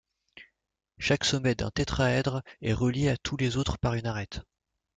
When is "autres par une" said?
3.57-4.07